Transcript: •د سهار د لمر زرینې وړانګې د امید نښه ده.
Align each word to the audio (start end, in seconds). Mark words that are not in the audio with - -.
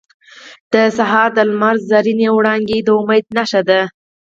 •د 0.73 0.75
سهار 0.97 1.29
د 1.37 1.39
لمر 1.49 1.75
زرینې 1.89 2.27
وړانګې 2.31 2.79
د 2.83 2.87
امید 2.99 3.25
نښه 3.37 3.61
ده. 3.69 3.81